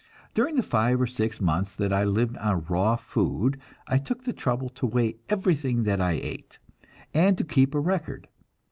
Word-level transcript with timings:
During 0.33 0.55
the 0.55 0.63
five 0.63 0.99
or 0.99 1.05
six 1.05 1.39
months 1.39 1.75
that 1.75 1.93
I 1.93 2.05
lived 2.05 2.35
on 2.37 2.65
raw 2.67 2.95
food, 2.95 3.59
I 3.87 3.99
took 3.99 4.23
the 4.23 4.33
trouble 4.33 4.69
to 4.69 4.87
weigh 4.87 5.17
everything 5.29 5.83
that 5.83 6.01
I 6.01 6.13
ate, 6.13 6.57
and 7.13 7.37
to 7.37 7.43
keep 7.43 7.75
a 7.75 7.79
record. 7.79 8.27